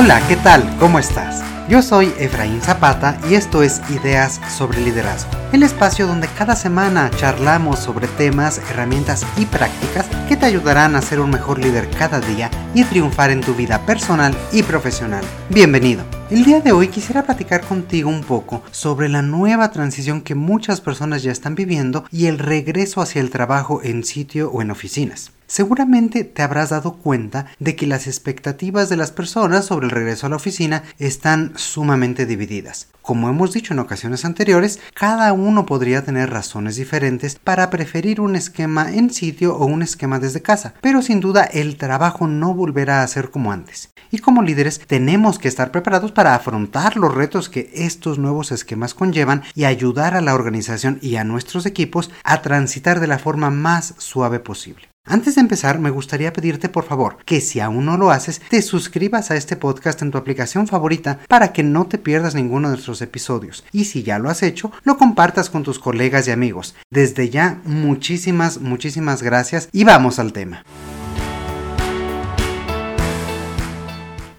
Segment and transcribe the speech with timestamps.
[0.00, 0.62] Hola, ¿qué tal?
[0.78, 1.42] ¿Cómo estás?
[1.68, 7.10] Yo soy Efraín Zapata y esto es Ideas sobre Liderazgo, el espacio donde cada semana
[7.16, 12.20] charlamos sobre temas, herramientas y prácticas que te ayudarán a ser un mejor líder cada
[12.20, 15.24] día y triunfar en tu vida personal y profesional.
[15.48, 16.04] Bienvenido.
[16.30, 20.80] El día de hoy quisiera platicar contigo un poco sobre la nueva transición que muchas
[20.80, 25.32] personas ya están viviendo y el regreso hacia el trabajo en sitio o en oficinas.
[25.48, 30.26] Seguramente te habrás dado cuenta de que las expectativas de las personas sobre el regreso
[30.26, 32.88] a la oficina están sumamente divididas.
[33.00, 38.36] Como hemos dicho en ocasiones anteriores, cada uno podría tener razones diferentes para preferir un
[38.36, 43.02] esquema en sitio o un esquema desde casa, pero sin duda el trabajo no volverá
[43.02, 43.88] a ser como antes.
[44.10, 48.92] Y como líderes tenemos que estar preparados para afrontar los retos que estos nuevos esquemas
[48.92, 53.48] conllevan y ayudar a la organización y a nuestros equipos a transitar de la forma
[53.48, 54.88] más suave posible.
[55.10, 58.60] Antes de empezar, me gustaría pedirte por favor que si aún no lo haces, te
[58.60, 62.74] suscribas a este podcast en tu aplicación favorita para que no te pierdas ninguno de
[62.74, 63.64] nuestros episodios.
[63.72, 66.74] Y si ya lo has hecho, lo compartas con tus colegas y amigos.
[66.90, 70.62] Desde ya, muchísimas, muchísimas gracias y vamos al tema.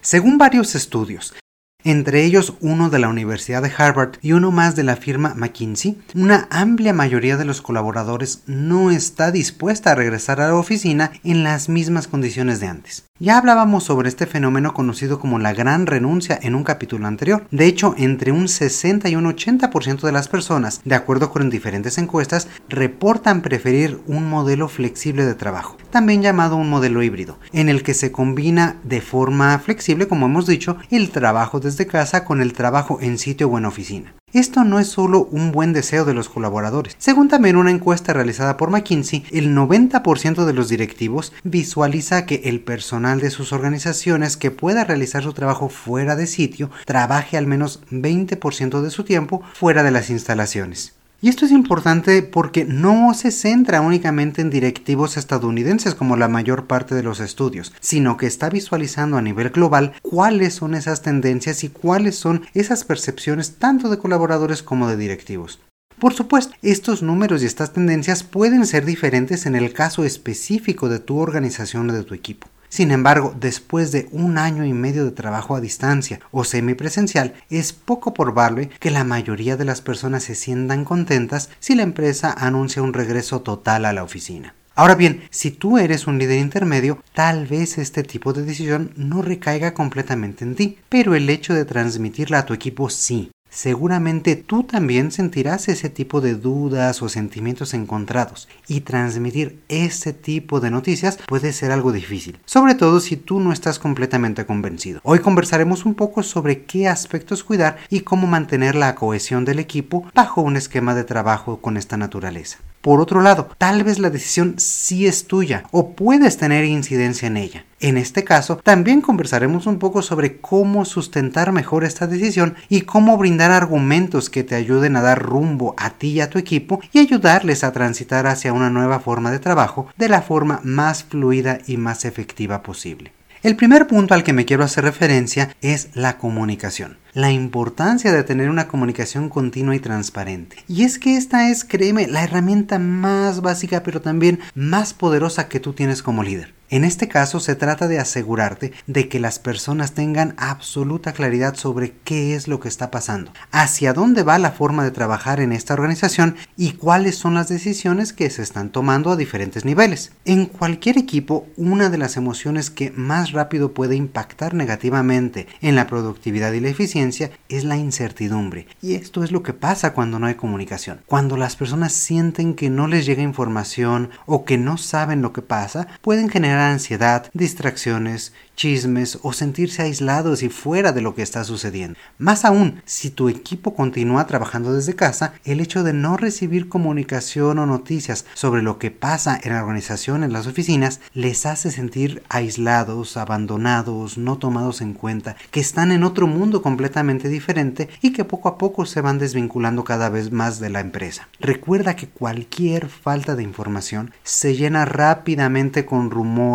[0.02, 1.34] Según varios estudios,
[1.84, 5.98] entre ellos uno de la Universidad de Harvard y uno más de la firma McKinsey,
[6.14, 11.42] una amplia mayoría de los colaboradores no está dispuesta a regresar a la oficina en
[11.42, 13.09] las mismas condiciones de antes.
[13.22, 17.46] Ya hablábamos sobre este fenómeno conocido como la gran renuncia en un capítulo anterior.
[17.50, 21.98] De hecho, entre un 60 y un 80% de las personas, de acuerdo con diferentes
[21.98, 27.82] encuestas, reportan preferir un modelo flexible de trabajo, también llamado un modelo híbrido, en el
[27.82, 32.54] que se combina de forma flexible, como hemos dicho, el trabajo desde casa con el
[32.54, 34.14] trabajo en sitio o en oficina.
[34.32, 36.94] Esto no es solo un buen deseo de los colaboradores.
[36.98, 42.60] Según también una encuesta realizada por McKinsey, el 90% de los directivos visualiza que el
[42.60, 47.80] personal de sus organizaciones que pueda realizar su trabajo fuera de sitio trabaje al menos
[47.90, 50.99] 20% de su tiempo fuera de las instalaciones.
[51.22, 56.66] Y esto es importante porque no se centra únicamente en directivos estadounidenses como la mayor
[56.66, 61.62] parte de los estudios, sino que está visualizando a nivel global cuáles son esas tendencias
[61.62, 65.60] y cuáles son esas percepciones tanto de colaboradores como de directivos.
[65.98, 71.00] Por supuesto, estos números y estas tendencias pueden ser diferentes en el caso específico de
[71.00, 72.48] tu organización o de tu equipo.
[72.70, 77.72] Sin embargo, después de un año y medio de trabajo a distancia o semipresencial, es
[77.72, 82.80] poco probable que la mayoría de las personas se sientan contentas si la empresa anuncia
[82.80, 84.54] un regreso total a la oficina.
[84.76, 89.20] Ahora bien, si tú eres un líder intermedio, tal vez este tipo de decisión no
[89.20, 93.32] recaiga completamente en ti, pero el hecho de transmitirla a tu equipo sí.
[93.50, 100.60] Seguramente tú también sentirás ese tipo de dudas o sentimientos encontrados y transmitir ese tipo
[100.60, 105.00] de noticias puede ser algo difícil, sobre todo si tú no estás completamente convencido.
[105.02, 110.04] Hoy conversaremos un poco sobre qué aspectos cuidar y cómo mantener la cohesión del equipo
[110.14, 112.58] bajo un esquema de trabajo con esta naturaleza.
[112.80, 117.36] Por otro lado, tal vez la decisión sí es tuya o puedes tener incidencia en
[117.36, 117.66] ella.
[117.78, 123.18] En este caso, también conversaremos un poco sobre cómo sustentar mejor esta decisión y cómo
[123.18, 127.00] brindar argumentos que te ayuden a dar rumbo a ti y a tu equipo y
[127.00, 131.76] ayudarles a transitar hacia una nueva forma de trabajo de la forma más fluida y
[131.76, 133.12] más efectiva posible.
[133.42, 138.22] El primer punto al que me quiero hacer referencia es la comunicación la importancia de
[138.22, 140.56] tener una comunicación continua y transparente.
[140.68, 145.60] Y es que esta es, créeme, la herramienta más básica pero también más poderosa que
[145.60, 146.59] tú tienes como líder.
[146.72, 151.94] En este caso se trata de asegurarte de que las personas tengan absoluta claridad sobre
[152.04, 155.74] qué es lo que está pasando, hacia dónde va la forma de trabajar en esta
[155.74, 160.12] organización y cuáles son las decisiones que se están tomando a diferentes niveles.
[160.24, 165.88] En cualquier equipo, una de las emociones que más rápido puede impactar negativamente en la
[165.88, 168.68] productividad y la eficiencia es la incertidumbre.
[168.80, 171.00] Y esto es lo que pasa cuando no hay comunicación.
[171.06, 175.42] Cuando las personas sienten que no les llega información o que no saben lo que
[175.42, 181.44] pasa, pueden generar ansiedad, distracciones, chismes o sentirse aislados y fuera de lo que está
[181.44, 181.98] sucediendo.
[182.18, 187.58] Más aún, si tu equipo continúa trabajando desde casa, el hecho de no recibir comunicación
[187.58, 192.22] o noticias sobre lo que pasa en la organización, en las oficinas, les hace sentir
[192.28, 198.26] aislados, abandonados, no tomados en cuenta, que están en otro mundo completamente diferente y que
[198.26, 201.28] poco a poco se van desvinculando cada vez más de la empresa.
[201.40, 206.49] Recuerda que cualquier falta de información se llena rápidamente con rumores,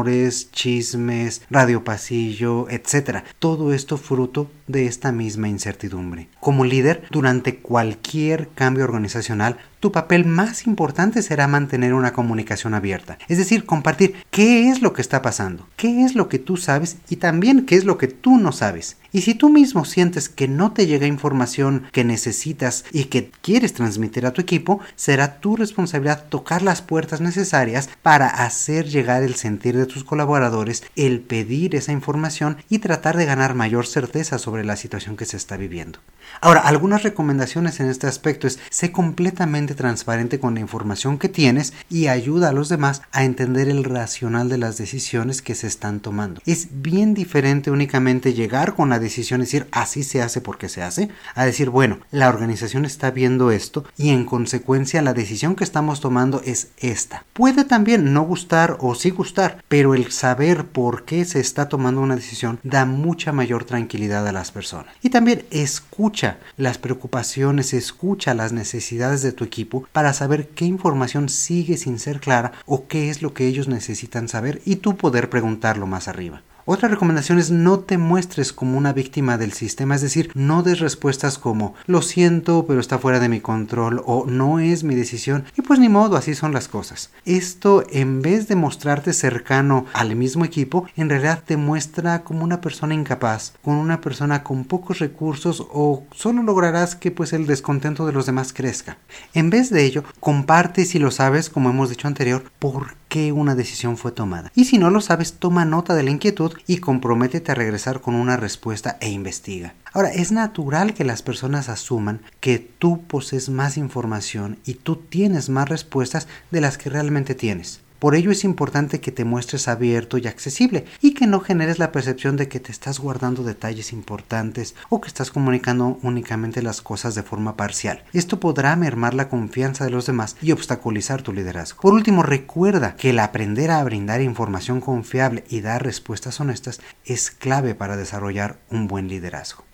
[0.52, 3.24] chismes, radiopastillas, etcétera.
[3.40, 6.28] Todo esto fruto de esta misma incertidumbre.
[6.40, 13.20] Como líder, durante cualquier cambio organizacional, tu papel más importante será mantener una comunicación abierta,
[13.28, 16.98] es decir, compartir qué es lo que está pasando, qué es lo que tú sabes
[17.08, 18.98] y también qué es lo que tú no sabes.
[19.12, 23.74] Y si tú mismo sientes que no te llega información que necesitas y que quieres
[23.74, 29.36] transmitir a tu equipo, será tu responsabilidad tocar las puertas necesarias para hacer llegar el
[29.36, 34.66] sentir de tus colaboradores, el pedir esa información y tratar de ganar mayor certeza sobre
[34.66, 36.00] la situación que se está viviendo.
[36.42, 41.74] Ahora, algunas recomendaciones en este aspecto es sé completamente transparente con la información que tienes
[41.90, 46.00] y ayuda a los demás a entender el racional de las decisiones que se están
[46.00, 46.42] tomando.
[46.46, 50.82] Es bien diferente únicamente llegar con la decisión y decir así se hace porque se
[50.82, 55.64] hace, a decir, bueno, la organización está viendo esto y en consecuencia la decisión que
[55.64, 57.26] estamos tomando es esta.
[57.34, 62.02] Puede también no gustar o sí gustar, pero el saber por qué se está tomando
[62.02, 64.94] una decisión da mucha mayor tranquilidad a las personas.
[65.02, 66.15] Y también escucha
[66.56, 72.20] las preocupaciones, escucha las necesidades de tu equipo para saber qué información sigue sin ser
[72.22, 76.42] clara o qué es lo que ellos necesitan saber y tú poder preguntarlo más arriba.
[76.68, 80.80] Otra recomendación es no te muestres como una víctima del sistema, es decir, no des
[80.80, 85.46] respuestas como lo siento, pero está fuera de mi control o no es mi decisión
[85.56, 87.12] y pues ni modo, así son las cosas.
[87.24, 92.62] Esto en vez de mostrarte cercano al mismo equipo, en realidad te muestra como una
[92.62, 98.08] persona incapaz, con una persona con pocos recursos o solo lograrás que pues el descontento
[98.08, 98.98] de los demás crezca.
[99.36, 103.56] En vez de ello, comparte si lo sabes, como hemos dicho anterior, por qué una
[103.56, 104.52] decisión fue tomada.
[104.56, 108.14] Y si no lo sabes, toma nota de la inquietud y comprométete a regresar con
[108.14, 109.74] una respuesta e investiga.
[109.94, 115.48] Ahora, es natural que las personas asuman que tú posees más información y tú tienes
[115.48, 117.80] más respuestas de las que realmente tienes.
[118.00, 121.92] Por ello es importante que te muestres abierto y accesible y que no generes la
[121.92, 127.16] percepción de que te estás guardando detalles importantes o que estás comunicando únicamente las cosas
[127.16, 128.04] de forma parcial.
[128.14, 131.82] Esto podrá mermar la confianza de los demás y obstaculizar tu liderazgo.
[131.82, 137.32] Por último, recuerda que el aprender a brindar información confiable y dar respuestas honestas es
[137.32, 139.65] clave para desarrollar un buen liderazgo.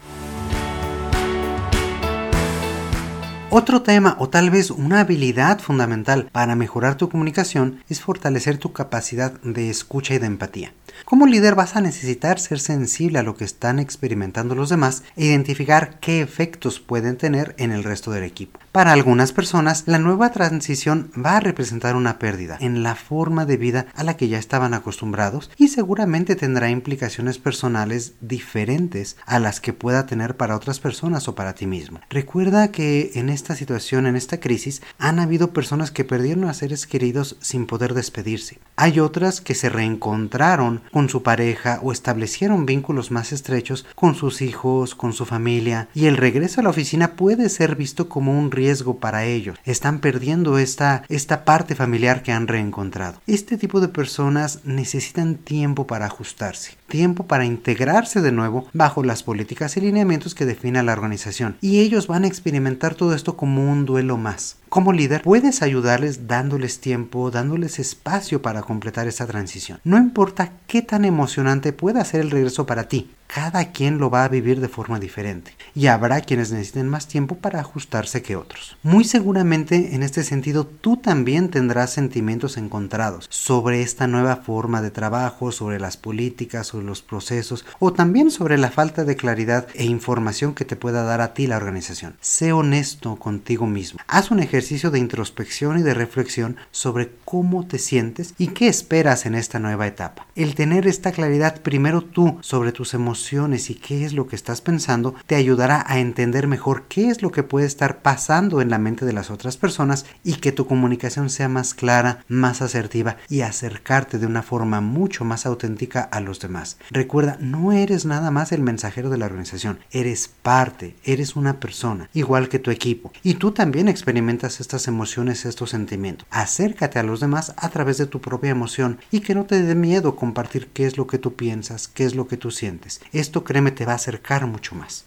[3.53, 8.71] Otro tema o tal vez una habilidad fundamental para mejorar tu comunicación es fortalecer tu
[8.71, 10.73] capacidad de escucha y de empatía.
[11.05, 15.25] Como líder vas a necesitar ser sensible a lo que están experimentando los demás e
[15.25, 18.59] identificar qué efectos pueden tener en el resto del equipo.
[18.71, 23.57] Para algunas personas, la nueva transición va a representar una pérdida en la forma de
[23.57, 29.59] vida a la que ya estaban acostumbrados y seguramente tendrá implicaciones personales diferentes a las
[29.59, 31.99] que pueda tener para otras personas o para ti mismo.
[32.09, 36.87] Recuerda que en esta situación, en esta crisis, han habido personas que perdieron a seres
[36.87, 38.59] queridos sin poder despedirse.
[38.77, 44.41] Hay otras que se reencontraron con su pareja o establecieron vínculos más estrechos con sus
[44.41, 48.51] hijos, con su familia, y el regreso a la oficina puede ser visto como un
[48.51, 49.57] riesgo para ellos.
[49.65, 53.21] Están perdiendo esta, esta parte familiar que han reencontrado.
[53.27, 59.23] Este tipo de personas necesitan tiempo para ajustarse, tiempo para integrarse de nuevo bajo las
[59.23, 61.57] políticas y lineamientos que define la organización.
[61.61, 64.57] Y ellos van a experimentar todo esto como un duelo más.
[64.71, 69.81] Como líder, puedes ayudarles dándoles tiempo, dándoles espacio para completar esa transición.
[69.83, 74.25] No importa qué tan emocionante pueda ser el regreso para ti, cada quien lo va
[74.25, 78.75] a vivir de forma diferente y habrá quienes necesiten más tiempo para ajustarse que otros.
[78.83, 84.91] Muy seguramente en este sentido tú también tendrás sentimientos encontrados sobre esta nueva forma de
[84.91, 89.85] trabajo, sobre las políticas, sobre los procesos o también sobre la falta de claridad e
[89.85, 92.17] información que te pueda dar a ti la organización.
[92.19, 94.01] Sé honesto contigo mismo.
[94.07, 99.25] Haz un ejercicio de introspección y de reflexión sobre cómo te sientes y qué esperas
[99.25, 100.27] en esta nueva etapa.
[100.35, 104.61] El tener esta claridad primero tú sobre tus emociones y qué es lo que estás
[104.61, 108.77] pensando te ayudará a entender mejor qué es lo que puede estar pasando en la
[108.77, 113.41] mente de las otras personas y que tu comunicación sea más clara, más asertiva y
[113.41, 116.77] acercarte de una forma mucho más auténtica a los demás.
[116.89, 122.09] Recuerda, no eres nada más el mensajero de la organización, eres parte, eres una persona,
[122.13, 126.27] igual que tu equipo, y tú también experimentas estas emociones, estos sentimientos.
[126.31, 129.75] Acércate a los demás a través de tu propia emoción y que no te dé
[129.75, 132.99] miedo compartir qué es lo que tú piensas, qué es lo que tú sientes.
[133.11, 135.05] Esto créeme te va a acercar mucho más.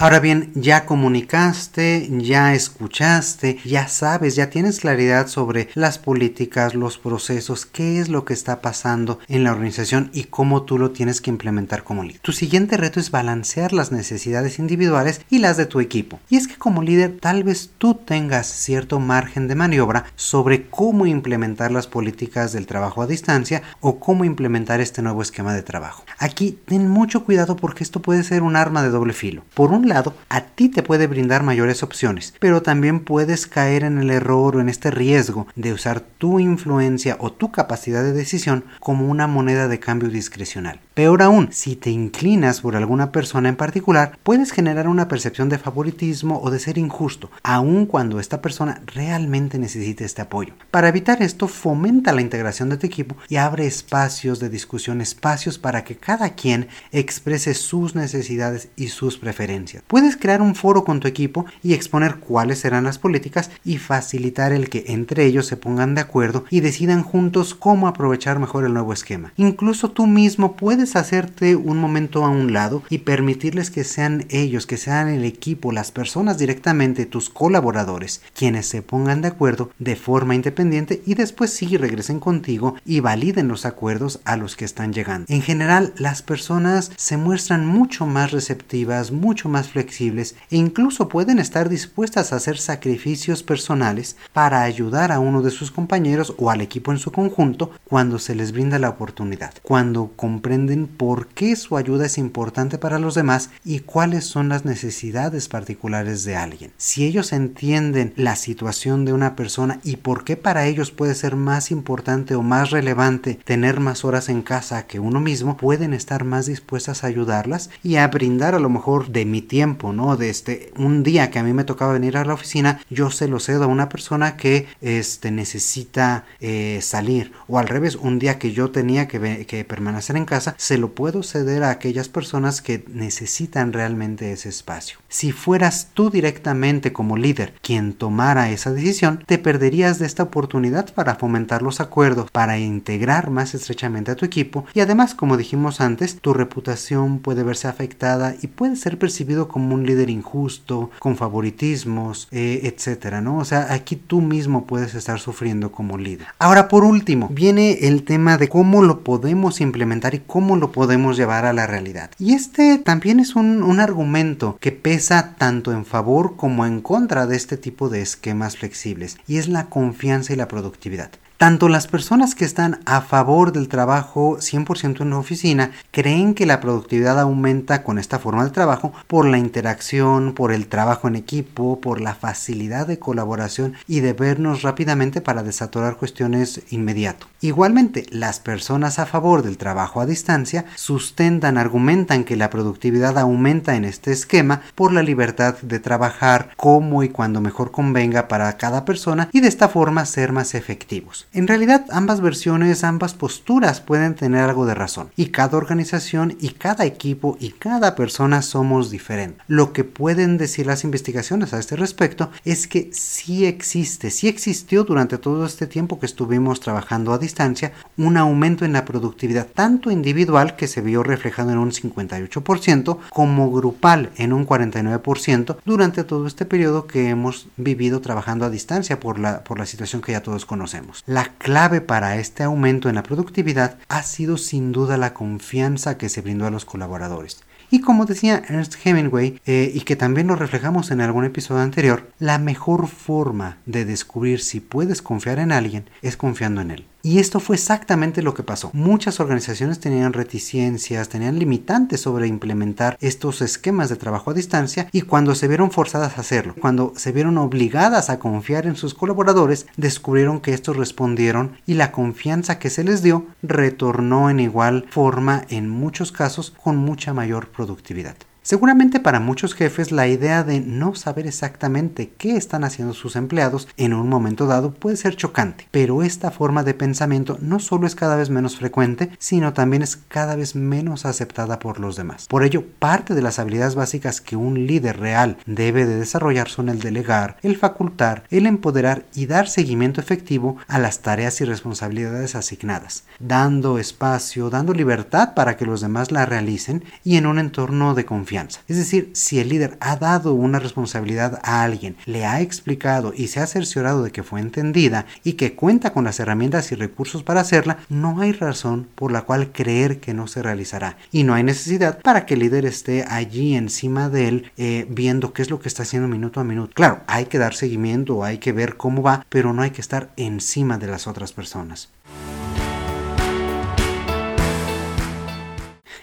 [0.00, 6.96] Ahora bien, ya comunicaste, ya escuchaste, ya sabes, ya tienes claridad sobre las políticas, los
[6.96, 11.20] procesos, qué es lo que está pasando en la organización y cómo tú lo tienes
[11.20, 12.22] que implementar como líder.
[12.22, 16.18] Tu siguiente reto es balancear las necesidades individuales y las de tu equipo.
[16.30, 21.04] Y es que como líder tal vez tú tengas cierto margen de maniobra sobre cómo
[21.04, 26.04] implementar las políticas del trabajo a distancia o cómo implementar este nuevo esquema de trabajo.
[26.18, 29.42] Aquí ten mucho cuidado porque esto puede ser un arma de doble filo.
[29.52, 33.98] Por un lado, a ti te puede brindar mayores opciones, pero también puedes caer en
[33.98, 38.64] el error o en este riesgo de usar tu influencia o tu capacidad de decisión
[38.80, 40.80] como una moneda de cambio discrecional.
[40.94, 45.58] Peor aún, si te inclinas por alguna persona en particular, puedes generar una percepción de
[45.58, 50.54] favoritismo o de ser injusto, aun cuando esta persona realmente necesite este apoyo.
[50.70, 55.58] Para evitar esto, fomenta la integración de tu equipo y abre espacios de discusión, espacios
[55.58, 59.79] para que cada quien exprese sus necesidades y sus preferencias.
[59.86, 64.52] Puedes crear un foro con tu equipo y exponer cuáles serán las políticas y facilitar
[64.52, 68.74] el que entre ellos se pongan de acuerdo y decidan juntos cómo aprovechar mejor el
[68.74, 69.32] nuevo esquema.
[69.36, 74.66] Incluso tú mismo puedes hacerte un momento a un lado y permitirles que sean ellos,
[74.66, 79.96] que sean el equipo, las personas directamente, tus colaboradores, quienes se pongan de acuerdo de
[79.96, 84.92] forma independiente y después sí regresen contigo y validen los acuerdos a los que están
[84.92, 85.26] llegando.
[85.28, 91.38] En general, las personas se muestran mucho más receptivas, mucho más flexibles e incluso pueden
[91.38, 96.60] estar dispuestas a hacer sacrificios personales para ayudar a uno de sus compañeros o al
[96.60, 101.76] equipo en su conjunto cuando se les brinda la oportunidad, cuando comprenden por qué su
[101.76, 106.72] ayuda es importante para los demás y cuáles son las necesidades particulares de alguien.
[106.76, 111.36] Si ellos entienden la situación de una persona y por qué para ellos puede ser
[111.36, 116.24] más importante o más relevante tener más horas en casa que uno mismo, pueden estar
[116.24, 120.16] más dispuestas a ayudarlas y a brindar a lo mejor de tiempo, ¿no?
[120.16, 123.26] De este un día que a mí me tocaba venir a la oficina, yo se
[123.26, 128.38] lo cedo a una persona que este necesita eh, salir o al revés, un día
[128.38, 132.62] que yo tenía que, que permanecer en casa, se lo puedo ceder a aquellas personas
[132.62, 135.00] que necesitan realmente ese espacio.
[135.08, 140.94] Si fueras tú directamente como líder quien tomara esa decisión, te perderías de esta oportunidad
[140.94, 145.80] para fomentar los acuerdos, para integrar más estrechamente a tu equipo y además, como dijimos
[145.80, 151.16] antes, tu reputación puede verse afectada y puede ser percibido como un líder injusto, con
[151.16, 153.38] favoritismos, eh, etcétera, ¿no?
[153.38, 156.28] O sea, aquí tú mismo puedes estar sufriendo como líder.
[156.38, 161.16] Ahora, por último, viene el tema de cómo lo podemos implementar y cómo lo podemos
[161.16, 162.10] llevar a la realidad.
[162.18, 167.26] Y este también es un, un argumento que pesa tanto en favor como en contra
[167.26, 171.10] de este tipo de esquemas flexibles, y es la confianza y la productividad.
[171.40, 176.60] Tanto las personas que están a favor del trabajo 100% en oficina creen que la
[176.60, 181.80] productividad aumenta con esta forma de trabajo por la interacción, por el trabajo en equipo,
[181.80, 187.26] por la facilidad de colaboración y de vernos rápidamente para desatorar cuestiones inmediato.
[187.40, 193.76] Igualmente, las personas a favor del trabajo a distancia sustentan, argumentan que la productividad aumenta
[193.76, 198.84] en este esquema por la libertad de trabajar como y cuando mejor convenga para cada
[198.84, 201.28] persona y de esta forma ser más efectivos.
[201.32, 206.48] En realidad ambas versiones, ambas posturas pueden tener algo de razón y cada organización y
[206.48, 209.40] cada equipo y cada persona somos diferentes.
[209.46, 214.82] Lo que pueden decir las investigaciones a este respecto es que sí existe, sí existió
[214.82, 219.92] durante todo este tiempo que estuvimos trabajando a distancia un aumento en la productividad tanto
[219.92, 226.26] individual que se vio reflejado en un 58% como grupal en un 49% durante todo
[226.26, 230.24] este periodo que hemos vivido trabajando a distancia por la, por la situación que ya
[230.24, 231.04] todos conocemos.
[231.26, 236.20] Clave para este aumento en la productividad ha sido sin duda la confianza que se
[236.20, 237.42] brindó a los colaboradores.
[237.72, 242.10] Y como decía Ernst Hemingway, eh, y que también lo reflejamos en algún episodio anterior,
[242.18, 246.89] la mejor forma de descubrir si puedes confiar en alguien es confiando en él.
[247.02, 248.70] Y esto fue exactamente lo que pasó.
[248.72, 255.02] Muchas organizaciones tenían reticencias, tenían limitantes sobre implementar estos esquemas de trabajo a distancia y
[255.02, 259.66] cuando se vieron forzadas a hacerlo, cuando se vieron obligadas a confiar en sus colaboradores,
[259.76, 265.44] descubrieron que estos respondieron y la confianza que se les dio retornó en igual forma
[265.48, 268.16] en muchos casos con mucha mayor productividad.
[268.50, 273.68] Seguramente para muchos jefes la idea de no saber exactamente qué están haciendo sus empleados
[273.76, 277.94] en un momento dado puede ser chocante, pero esta forma de pensamiento no solo es
[277.94, 282.26] cada vez menos frecuente, sino también es cada vez menos aceptada por los demás.
[282.26, 286.70] Por ello, parte de las habilidades básicas que un líder real debe de desarrollar son
[286.70, 292.34] el delegar, el facultar, el empoderar y dar seguimiento efectivo a las tareas y responsabilidades
[292.34, 297.94] asignadas, dando espacio, dando libertad para que los demás la realicen y en un entorno
[297.94, 302.40] de confianza Es decir, si el líder ha dado una responsabilidad a alguien, le ha
[302.40, 306.72] explicado y se ha cerciorado de que fue entendida y que cuenta con las herramientas
[306.72, 310.96] y recursos para hacerla, no hay razón por la cual creer que no se realizará.
[311.12, 315.32] Y no hay necesidad para que el líder esté allí encima de él eh, viendo
[315.32, 316.72] qué es lo que está haciendo minuto a minuto.
[316.74, 320.10] Claro, hay que dar seguimiento, hay que ver cómo va, pero no hay que estar
[320.16, 321.88] encima de las otras personas.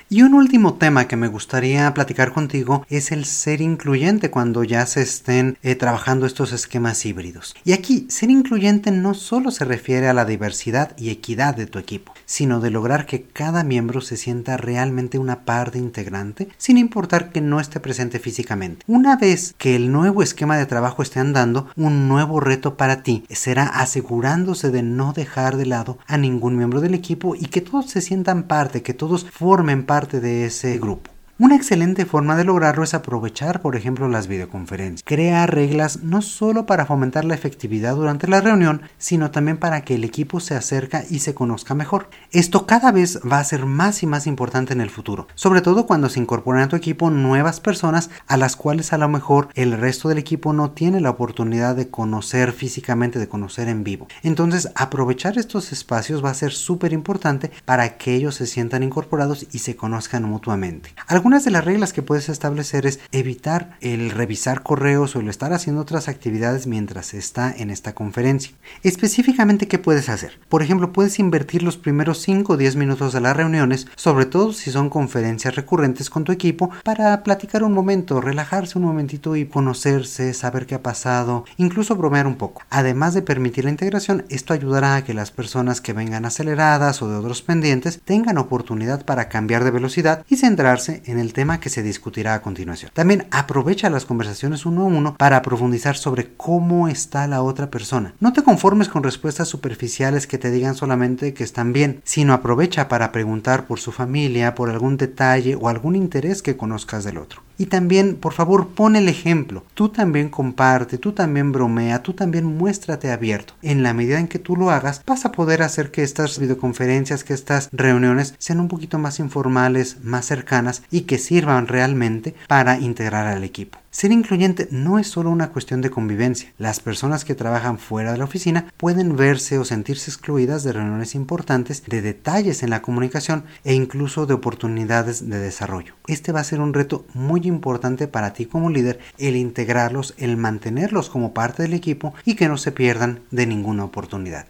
[0.10, 4.86] Y un último tema que me gustaría platicar contigo es el ser incluyente cuando ya
[4.86, 7.54] se estén eh, trabajando estos esquemas híbridos.
[7.66, 11.78] Y aquí, ser incluyente no solo se refiere a la diversidad y equidad de tu
[11.78, 17.34] equipo, sino de lograr que cada miembro se sienta realmente una parte integrante, sin importar
[17.34, 18.86] que no esté presente físicamente.
[18.88, 23.26] Una vez que el nuevo esquema de trabajo esté andando, un nuevo reto para ti
[23.30, 27.90] será asegurándose de no dejar de lado a ningún miembro del equipo y que todos
[27.90, 31.17] se sientan parte, que todos formen parte parte de ese grupo.
[31.40, 35.04] Una excelente forma de lograrlo es aprovechar, por ejemplo, las videoconferencias.
[35.06, 39.94] Crea reglas no solo para fomentar la efectividad durante la reunión, sino también para que
[39.94, 42.10] el equipo se acerque y se conozca mejor.
[42.32, 45.86] Esto cada vez va a ser más y más importante en el futuro, sobre todo
[45.86, 49.74] cuando se incorporan a tu equipo nuevas personas a las cuales a lo mejor el
[49.74, 54.08] resto del equipo no tiene la oportunidad de conocer físicamente, de conocer en vivo.
[54.24, 59.46] Entonces, aprovechar estos espacios va a ser súper importante para que ellos se sientan incorporados
[59.52, 60.96] y se conozcan mutuamente.
[61.28, 65.52] Algunas de las reglas que puedes establecer es evitar el revisar correos o el estar
[65.52, 68.54] haciendo otras actividades mientras está en esta conferencia.
[68.82, 70.40] Específicamente, ¿qué puedes hacer?
[70.48, 74.54] Por ejemplo, puedes invertir los primeros 5 o 10 minutos de las reuniones, sobre todo
[74.54, 79.48] si son conferencias recurrentes con tu equipo, para platicar un momento, relajarse un momentito y
[79.48, 82.62] conocerse, saber qué ha pasado, incluso bromear un poco.
[82.70, 87.10] Además de permitir la integración, esto ayudará a que las personas que vengan aceleradas o
[87.10, 91.70] de otros pendientes tengan oportunidad para cambiar de velocidad y centrarse en el tema que
[91.70, 92.92] se discutirá a continuación.
[92.94, 98.14] También aprovecha las conversaciones uno a uno para profundizar sobre cómo está la otra persona.
[98.20, 102.88] No te conformes con respuestas superficiales que te digan solamente que están bien, sino aprovecha
[102.88, 107.47] para preguntar por su familia, por algún detalle o algún interés que conozcas del otro.
[107.58, 109.64] Y también, por favor, pon el ejemplo.
[109.74, 113.54] Tú también comparte, tú también bromea, tú también muéstrate abierto.
[113.62, 117.24] En la medida en que tú lo hagas, vas a poder hacer que estas videoconferencias,
[117.24, 122.80] que estas reuniones sean un poquito más informales, más cercanas y que sirvan realmente para
[122.80, 123.80] integrar al equipo.
[123.98, 126.54] Ser incluyente no es solo una cuestión de convivencia.
[126.60, 131.16] Las personas que trabajan fuera de la oficina pueden verse o sentirse excluidas de reuniones
[131.16, 135.96] importantes, de detalles en la comunicación e incluso de oportunidades de desarrollo.
[136.06, 140.38] Este va a ser un reto muy importante para ti como líder el integrarlos, el
[140.38, 144.46] mantenerlos como parte del equipo y que no se pierdan de ninguna oportunidad.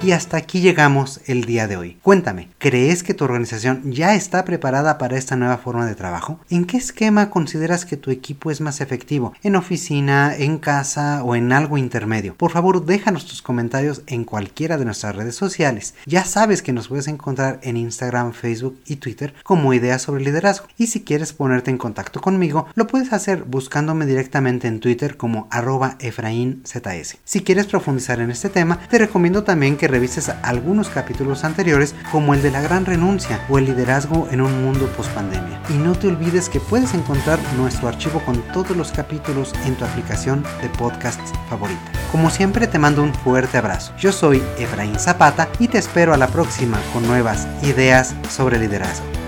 [0.00, 1.98] Y hasta aquí llegamos el día de hoy.
[2.02, 6.38] Cuéntame, ¿crees que tu organización ya está preparada para esta nueva forma de trabajo?
[6.50, 9.32] ¿En qué esquema consideras que tu equipo es más efectivo?
[9.42, 12.36] ¿En oficina, en casa o en algo intermedio?
[12.36, 15.94] Por favor, déjanos tus comentarios en cualquiera de nuestras redes sociales.
[16.06, 20.68] Ya sabes que nos puedes encontrar en Instagram, Facebook y Twitter como Ideas sobre Liderazgo.
[20.78, 25.48] Y si quieres ponerte en contacto conmigo, lo puedes hacer buscándome directamente en Twitter como
[25.50, 27.18] arroba EfraínZS.
[27.24, 32.42] Si quieres profundizar en este tema, te recomiendo también revises algunos capítulos anteriores como el
[32.42, 35.60] de la gran renuncia o el liderazgo en un mundo post-pandemia.
[35.70, 39.84] Y no te olvides que puedes encontrar nuestro archivo con todos los capítulos en tu
[39.84, 41.80] aplicación de podcasts favorita.
[42.12, 43.92] Como siempre te mando un fuerte abrazo.
[43.98, 49.27] Yo soy Efraín Zapata y te espero a la próxima con nuevas ideas sobre liderazgo.